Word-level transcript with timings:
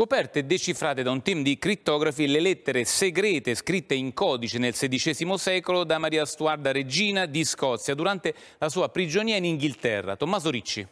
Scoperte 0.00 0.38
e 0.38 0.44
decifrate 0.44 1.02
da 1.02 1.10
un 1.10 1.20
team 1.20 1.42
di 1.42 1.58
crittografi 1.58 2.26
le 2.26 2.40
lettere 2.40 2.86
segrete 2.86 3.54
scritte 3.54 3.92
in 3.92 4.14
codice 4.14 4.56
nel 4.56 4.72
XVI 4.72 5.36
secolo 5.36 5.84
da 5.84 5.98
Maria 5.98 6.24
Stuarda 6.24 6.72
Regina 6.72 7.26
di 7.26 7.44
Scozia 7.44 7.94
durante 7.94 8.34
la 8.56 8.70
sua 8.70 8.88
prigionia 8.88 9.36
in 9.36 9.44
Inghilterra. 9.44 10.16
Tommaso 10.16 10.48
Ricci. 10.48 10.86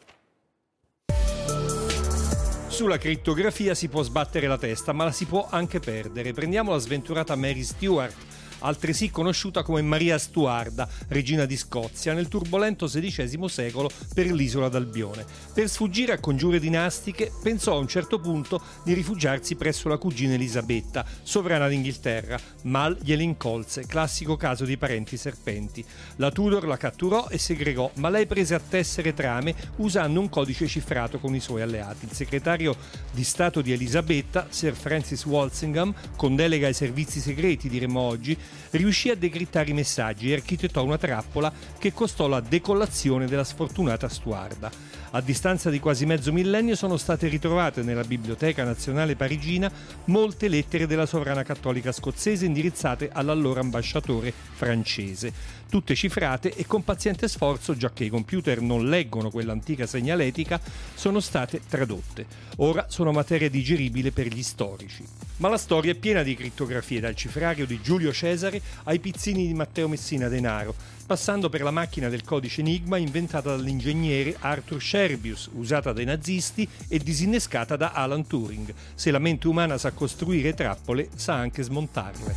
Sulla 2.67 2.99
crittografia 2.99 3.75
si 3.75 3.89
può 3.89 4.03
sbattere 4.03 4.47
la 4.47 4.59
testa, 4.59 4.93
ma 4.93 5.05
la 5.05 5.13
si 5.13 5.25
può 5.25 5.49
anche 5.49 5.81
perdere. 5.81 6.35
Prendiamo 6.35 6.73
la 6.73 6.79
sventurata 6.79 7.35
Mary 7.35 7.65
Stuart 7.65 8.15
altresì 8.61 9.11
conosciuta 9.11 9.63
come 9.63 9.83
Maria 9.83 10.19
Stuarda, 10.19 10.89
regina 11.09 11.45
di 11.45 11.57
Scozia, 11.57 12.13
nel 12.13 12.29
turbolento 12.29 12.87
XVI 12.87 13.49
secolo 13.49 13.91
per 14.15 14.31
l'isola 14.33 14.69
d'Albione. 14.69 15.25
Per 15.53 15.69
sfuggire 15.69 16.13
a 16.13 16.19
congiure 16.19 16.59
dinastiche, 16.59 17.33
pensò 17.43 17.75
a 17.75 17.79
un 17.79 17.89
certo 17.89 18.19
punto 18.19 18.61
di 18.85 18.93
rifugiarsi 18.95 19.57
presso 19.57 19.89
la 19.89 19.99
cugina 19.99 20.35
Elisabetta, 20.35 21.05
sovrana 21.23 21.69
d'Inghilterra. 21.69 22.39
Mal 22.63 22.97
gliele 23.03 23.23
incolse, 23.23 23.87
classico 23.87 24.37
caso 24.37 24.65
di 24.65 24.77
parenti 24.77 25.17
serpenti. 25.17 25.85
La 26.17 26.31
Tudor 26.31 26.67
la 26.67 26.77
catturò 26.77 27.29
e 27.29 27.39
segregò, 27.39 27.91
ma 27.95 28.09
lei 28.09 28.27
prese 28.27 28.55
a 28.55 28.61
tessere 28.61 29.15
trame 29.15 29.55
usando 29.77 30.21
un 30.21 30.29
codice 30.29 30.67
cifrato 30.67 31.19
con 31.19 31.35
i 31.35 31.41
suoi 31.41 31.63
alleati. 31.63 32.07
Il 32.07 32.13
segretario 32.13 32.77
di 33.13 33.25
Stato 33.25 33.61
di 33.61 33.73
Elisabetta, 33.73 34.47
Sir 34.51 34.75
Francis 34.75 35.25
Walsingham, 35.25 35.95
con 36.17 36.37
delega 36.37 36.67
ai 36.67 36.75
servizi 36.75 37.21
segreti, 37.21 37.69
diremo 37.69 38.01
oggi, 38.01 38.37
riuscì 38.71 39.11
a 39.11 39.17
decrittare 39.17 39.71
i 39.71 39.75
messaggi 39.75 40.31
e 40.31 40.35
architettò 40.35 40.85
una 40.85 40.99
trappola 40.99 41.53
che 41.79 41.93
costò 41.93 42.27
la 42.27 42.41
decollazione 42.41 43.27
della 43.27 43.45
sfortunata 43.45 44.09
Stuarda. 44.09 44.97
A 45.13 45.23
distanza 45.23 45.71
di 45.71 45.81
quasi 45.81 46.05
mezzo 46.05 46.33
millennio 46.35 46.77
sono 46.77 46.99
state 46.99 47.29
ritrovate 47.29 47.83
nella 47.83 48.05
Biblioteca 48.05 48.63
Nazionale 48.65 49.17
Parigina 49.17 49.73
molte 50.05 50.49
lettere 50.49 50.87
della 50.87 51.07
sovrana 51.07 51.43
cattolica 51.43 51.93
scozzese 51.93 52.45
indirizzate 52.45 53.09
all'allora 53.11 53.61
ambasciatore 53.61 54.35
francese, 54.53 55.33
tutte 55.71 55.95
cifrate 55.95 56.55
e 56.55 56.67
con 56.67 56.85
paziente 56.85 57.27
sforzo, 57.27 57.75
già 57.75 57.91
che 57.91 58.05
i 58.05 58.11
computer 58.11 58.61
non 58.61 58.91
leggono 58.91 59.31
quell'antica 59.31 59.87
segnaletica, 59.87 60.61
sono 60.95 61.21
state 61.21 61.63
tradotte. 61.67 62.27
Ora 62.57 62.87
sono 62.91 63.11
materia 63.11 63.49
digeribile 63.49 64.13
per 64.13 64.27
gli 64.27 64.43
storici. 64.43 65.05
Ma 65.39 65.49
la 65.49 65.57
storia 65.57 65.93
è 65.93 65.95
piena 65.95 66.23
di 66.23 66.35
crittografie, 66.35 67.01
dal 67.01 67.15
cifrario 67.15 67.65
di 67.65 67.81
Giulio 67.81 68.13
Cesare 68.13 68.38
ai 68.85 68.99
pizzini 68.99 69.47
di 69.47 69.55
Matteo 69.55 69.89
Messina 69.89 70.29
Denaro, 70.29 70.75
passando 71.07 71.49
per 71.49 71.63
la 71.63 71.71
macchina 71.71 72.09
del 72.09 72.25
codice 72.25 72.61
Enigma 72.61 72.97
inventata 72.97 73.51
dall'ingegnere 73.51 74.37
Arthur 74.39 74.81
Scherbius, 74.81 75.51
usata 75.55 75.93
dai 75.93 76.05
nazisti 76.05 76.69
e 76.89 76.99
disinnescata 76.99 77.77
da 77.77 77.93
Alan 77.93 78.27
Turing. 78.27 78.73
Se 78.95 79.11
la 79.11 79.19
mente 79.19 79.49
umana 79.49 79.79
sa 79.79 79.93
costruire 79.93 80.55
trappole, 80.55 81.09
sa 81.15 81.35
anche 81.35 81.63
smontarle. 81.63 82.35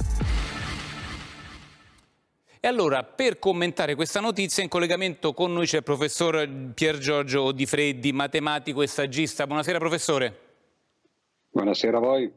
E 2.64 2.68
allora, 2.68 3.04
per 3.04 3.40
commentare 3.40 3.96
questa 3.96 4.20
notizia, 4.20 4.62
in 4.62 4.70
collegamento 4.70 5.34
con 5.34 5.52
noi 5.52 5.66
c'è 5.66 5.78
il 5.78 5.84
professor 5.84 6.48
Pier 6.76 7.00
Giorgio 7.00 7.52
Di 7.52 7.66
Freddi, 7.66 8.14
matematico 8.14 8.84
e 8.84 8.88
saggista. 8.88 9.48
Buonasera, 9.48 9.80
professore. 9.80 10.40
Buonasera 11.50 11.98
a 11.98 12.00
voi. 12.00 12.32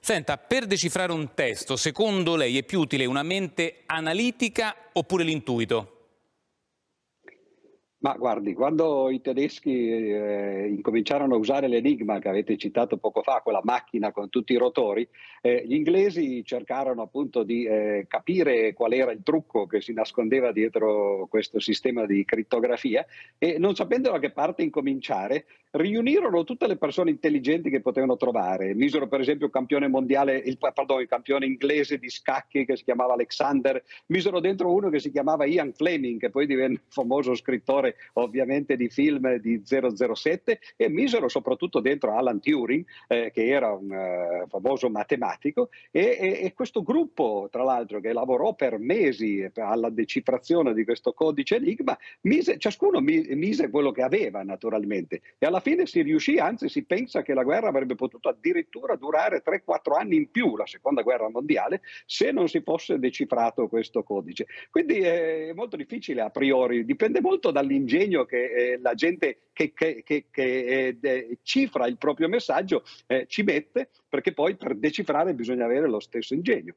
Senta, 0.00 0.36
per 0.36 0.66
decifrare 0.66 1.12
un 1.12 1.34
testo, 1.34 1.76
secondo 1.76 2.36
lei 2.36 2.58
è 2.58 2.64
più 2.64 2.80
utile 2.80 3.06
una 3.06 3.22
mente 3.22 3.82
analitica 3.86 4.74
oppure 4.92 5.24
l'intuito? 5.24 5.94
Ma 8.02 8.14
guardi, 8.14 8.54
quando 8.54 9.10
i 9.10 9.20
tedeschi 9.20 9.90
eh, 9.90 10.68
incominciarono 10.70 11.34
a 11.34 11.38
usare 11.38 11.68
l'enigma 11.68 12.18
che 12.18 12.30
avete 12.30 12.56
citato 12.56 12.96
poco 12.96 13.22
fa, 13.22 13.42
quella 13.42 13.60
macchina 13.62 14.10
con 14.10 14.30
tutti 14.30 14.54
i 14.54 14.56
rotori, 14.56 15.06
eh, 15.42 15.66
gli 15.66 15.74
inglesi 15.74 16.42
cercarono 16.42 17.02
appunto 17.02 17.42
di 17.42 17.64
eh, 17.64 18.06
capire 18.08 18.72
qual 18.72 18.94
era 18.94 19.12
il 19.12 19.22
trucco 19.22 19.66
che 19.66 19.82
si 19.82 19.92
nascondeva 19.92 20.50
dietro 20.50 21.26
questo 21.28 21.60
sistema 21.60 22.06
di 22.06 22.24
crittografia 22.24 23.04
e 23.36 23.58
non 23.58 23.74
sapendo 23.74 24.10
da 24.10 24.18
che 24.18 24.30
parte 24.30 24.62
incominciare, 24.62 25.44
riunirono 25.72 26.44
tutte 26.44 26.66
le 26.66 26.76
persone 26.76 27.10
intelligenti 27.10 27.70
che 27.70 27.80
potevano 27.80 28.16
trovare. 28.16 28.74
Misero 28.74 29.06
per 29.08 29.20
esempio 29.20 29.46
il 29.46 29.52
campione 29.52 29.88
mondiale, 29.88 30.36
il, 30.36 30.58
pardon, 30.58 31.00
il 31.00 31.08
campione 31.08 31.46
inglese 31.46 31.98
di 31.98 32.08
scacchi 32.08 32.64
che 32.64 32.76
si 32.76 32.84
chiamava 32.84 33.12
Alexander, 33.12 33.82
misero 34.06 34.40
dentro 34.40 34.72
uno 34.72 34.90
che 34.90 34.98
si 34.98 35.10
chiamava 35.10 35.44
Ian 35.44 35.72
Fleming, 35.72 36.18
che 36.18 36.30
poi 36.30 36.46
divenne 36.46 36.80
famoso 36.88 37.34
scrittore 37.34 37.96
ovviamente 38.14 38.76
di 38.76 38.88
film 38.88 39.36
di 39.36 39.62
007 39.64 40.60
e 40.76 40.88
misero 40.88 41.28
soprattutto 41.28 41.80
dentro 41.80 42.16
Alan 42.16 42.40
Turing 42.40 42.84
eh, 43.08 43.30
che 43.32 43.46
era 43.46 43.72
un 43.72 43.90
uh, 43.90 44.48
famoso 44.48 44.90
matematico. 44.90 45.70
E, 45.90 46.16
e, 46.20 46.44
e, 46.44 46.52
questo 46.54 46.82
gruppo 46.82 47.48
tra 47.50 47.62
l'altro 47.62 48.00
che 48.00 48.12
lavorò 48.12 48.54
per 48.54 48.78
mesi 48.78 49.48
alla 49.54 49.90
decifrazione 49.90 50.74
di 50.74 50.84
questo 50.84 51.12
codice 51.12 51.56
enigma 51.56 51.96
mise, 52.22 52.58
ciascuno 52.58 53.00
mise 53.00 53.70
quello 53.70 53.92
che 53.92 54.02
aveva 54.02 54.42
naturalmente. 54.42 55.20
E 55.38 55.46
alla 55.46 55.59
fine 55.60 55.86
si 55.86 56.02
riuscì 56.02 56.38
anzi 56.38 56.68
si 56.68 56.84
pensa 56.84 57.22
che 57.22 57.34
la 57.34 57.42
guerra 57.42 57.68
avrebbe 57.68 57.94
potuto 57.94 58.28
addirittura 58.28 58.96
durare 58.96 59.42
3-4 59.44 59.98
anni 59.98 60.16
in 60.16 60.30
più 60.30 60.56
la 60.56 60.66
seconda 60.66 61.02
guerra 61.02 61.28
mondiale 61.28 61.82
se 62.06 62.30
non 62.30 62.48
si 62.48 62.60
fosse 62.60 62.98
decifrato 62.98 63.68
questo 63.68 64.02
codice 64.02 64.46
quindi 64.70 65.00
è 65.00 65.52
molto 65.54 65.76
difficile 65.76 66.20
a 66.20 66.30
priori 66.30 66.84
dipende 66.84 67.20
molto 67.20 67.50
dall'interno 67.50 67.78
l'ingegno 67.80 68.24
che 68.24 68.44
eh, 68.44 68.78
la 68.80 68.94
gente 68.94 69.48
che, 69.52 69.72
che, 69.72 70.02
che, 70.04 70.26
che 70.30 70.96
eh, 71.00 71.38
cifra 71.42 71.86
il 71.86 71.96
proprio 71.96 72.28
messaggio 72.28 72.84
eh, 73.06 73.26
ci 73.28 73.42
mette, 73.42 73.90
perché 74.08 74.32
poi 74.32 74.56
per 74.56 74.74
decifrare 74.76 75.34
bisogna 75.34 75.64
avere 75.64 75.88
lo 75.88 76.00
stesso 76.00 76.34
ingegno. 76.34 76.74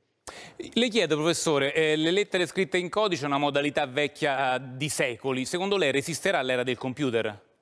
Le 0.73 0.87
chiedo, 0.87 1.15
professore, 1.15 1.73
eh, 1.73 1.95
le 1.95 2.11
lettere 2.11 2.45
scritte 2.45 2.77
in 2.77 2.89
codice 2.89 3.23
è 3.23 3.27
una 3.27 3.37
modalità 3.37 3.85
vecchia 3.85 4.57
di 4.57 4.89
secoli. 4.89 5.45
Secondo 5.45 5.77
lei 5.77 5.91
resisterà 5.91 6.39
all'era 6.39 6.63
del 6.63 6.77
computer? 6.77 7.52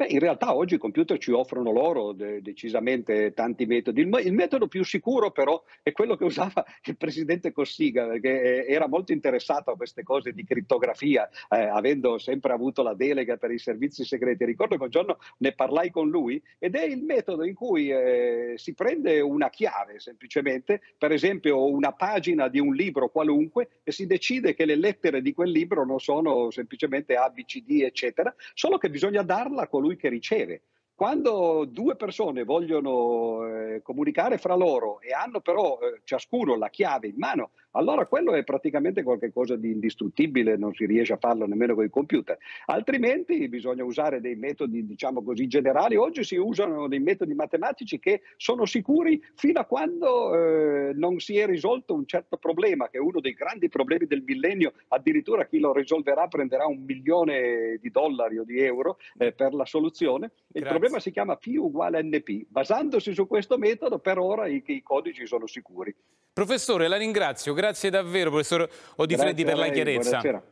Beh, 0.00 0.06
in 0.06 0.18
realtà 0.18 0.56
oggi 0.56 0.76
i 0.76 0.78
computer 0.78 1.18
ci 1.18 1.30
offrono 1.30 1.72
loro 1.72 2.12
de- 2.12 2.40
decisamente 2.40 3.34
tanti 3.34 3.66
metodi. 3.66 4.00
Il, 4.00 4.20
il, 4.24 4.32
metodo 4.32 4.66
più 4.66 4.82
sicuro 4.82 5.30
però 5.30 5.62
è 5.82 5.92
quello 5.92 6.16
che 6.16 6.24
usava 6.24 6.64
il 6.84 6.96
presidente 6.96 7.52
Cossiga, 7.52 8.06
perché 8.06 8.64
eh, 8.64 8.72
era 8.72 8.88
molto 8.88 9.12
interessato 9.12 9.70
a 9.70 9.76
queste 9.76 10.02
cose 10.02 10.32
di 10.32 10.42
crittografia, 10.42 11.28
eh, 11.50 11.64
avendo 11.64 12.16
sempre 12.16 12.54
avuto 12.54 12.82
la 12.82 12.94
delega 12.94 13.36
per 13.36 13.50
i 13.50 13.58
servizi 13.58 14.02
segreti. 14.02 14.46
Ricordo 14.46 14.78
che 14.78 14.84
un 14.84 14.88
giorno 14.88 15.18
ne 15.36 15.52
parlai 15.52 15.90
con 15.90 16.08
lui 16.08 16.42
ed 16.58 16.76
è 16.76 16.84
il 16.84 17.02
metodo 17.02 17.44
in 17.44 17.52
cui 17.52 17.90
eh, 17.90 18.54
si 18.56 18.72
prende 18.72 19.20
una 19.20 19.50
chiave 19.50 19.98
semplicemente, 20.00 20.80
per 20.96 21.12
esempio 21.12 21.66
una 21.66 21.92
pagina 21.92 22.48
di 22.48 22.58
un 22.58 22.72
libro 22.72 23.10
qualunque, 23.10 23.68
e 23.84 23.92
si 23.92 24.06
decide 24.06 24.54
che 24.54 24.64
le 24.64 24.76
lettere 24.76 25.20
di 25.20 25.34
quel 25.34 25.50
libro 25.50 25.84
non 25.84 26.00
sono 26.00 26.50
semplicemente 26.50 27.16
A, 27.16 27.28
B, 27.28 27.44
C, 27.44 27.62
D, 27.62 27.82
eccetera, 27.82 28.34
solo 28.54 28.78
che 28.78 28.88
bisogna 28.88 29.20
darla 29.20 29.64
a 29.64 29.68
colui 29.68 29.88
colui 29.90 29.96
che 29.96 30.08
riceve. 30.08 30.62
Quando 30.94 31.64
due 31.64 31.96
persone 31.96 32.44
vogliono 32.44 33.46
eh, 33.46 33.82
comunicare 33.82 34.36
fra 34.36 34.54
loro 34.54 35.00
e 35.00 35.12
hanno 35.12 35.40
però 35.40 35.78
eh, 35.80 36.02
ciascuno 36.04 36.56
la 36.56 36.68
chiave 36.68 37.08
in 37.08 37.14
mano, 37.16 37.52
allora 37.72 38.06
quello 38.06 38.34
è 38.34 38.42
praticamente 38.42 39.02
qualcosa 39.02 39.56
di 39.56 39.70
indistruttibile, 39.70 40.56
non 40.56 40.74
si 40.74 40.86
riesce 40.86 41.12
a 41.12 41.18
farlo 41.18 41.46
nemmeno 41.46 41.74
con 41.74 41.84
i 41.84 41.90
computer. 41.90 42.36
Altrimenti 42.66 43.48
bisogna 43.48 43.84
usare 43.84 44.20
dei 44.20 44.34
metodi, 44.34 44.84
diciamo 44.86 45.22
così, 45.22 45.46
generali. 45.46 45.96
Oggi 45.96 46.24
si 46.24 46.36
usano 46.36 46.88
dei 46.88 46.98
metodi 46.98 47.34
matematici 47.34 47.98
che 47.98 48.22
sono 48.36 48.64
sicuri 48.64 49.22
fino 49.34 49.60
a 49.60 49.64
quando 49.64 50.34
eh, 50.34 50.92
non 50.94 51.20
si 51.20 51.38
è 51.38 51.46
risolto 51.46 51.94
un 51.94 52.06
certo 52.06 52.38
problema, 52.38 52.88
che 52.88 52.98
è 52.98 53.00
uno 53.00 53.20
dei 53.20 53.34
grandi 53.34 53.68
problemi 53.68 54.06
del 54.06 54.22
millennio. 54.22 54.72
Addirittura 54.88 55.46
chi 55.46 55.60
lo 55.60 55.72
risolverà 55.72 56.26
prenderà 56.26 56.66
un 56.66 56.82
milione 56.84 57.78
di 57.80 57.90
dollari 57.90 58.38
o 58.38 58.44
di 58.44 58.58
euro 58.58 58.98
eh, 59.18 59.32
per 59.32 59.54
la 59.54 59.64
soluzione. 59.64 60.32
Il 60.52 60.64
problema 60.64 60.98
si 60.98 61.10
chiama 61.10 61.36
P 61.36 61.54
uguale 61.56 62.02
NP. 62.02 62.46
Basandosi 62.48 63.14
su 63.14 63.26
questo 63.26 63.58
metodo, 63.58 63.98
per 63.98 64.18
ora 64.18 64.48
i, 64.48 64.62
i 64.66 64.82
codici 64.82 65.26
sono 65.26 65.46
sicuri. 65.46 65.94
Professore, 66.32 66.86
la 66.86 66.96
ringrazio. 66.96 67.52
Grazie 67.54 67.90
davvero, 67.90 68.30
professor 68.30 68.68
Odifreddi, 68.96 69.44
per 69.44 69.56
la 69.56 69.68
chiarezza. 69.68 70.20
Buonasera. 70.20 70.42